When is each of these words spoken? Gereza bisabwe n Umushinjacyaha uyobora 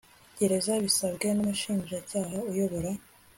Gereza 0.39 0.73
bisabwe 0.83 1.27
n 1.31 1.37
Umushinjacyaha 1.43 2.37
uyobora 2.51 2.91